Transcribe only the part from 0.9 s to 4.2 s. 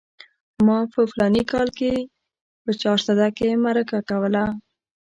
په فلاني کال کې په چارسده کې مرکه